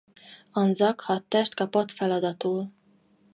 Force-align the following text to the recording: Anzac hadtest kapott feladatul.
Anzac 0.51 1.03
hadtest 1.03 1.53
kapott 1.55 1.91
feladatul. 1.91 2.71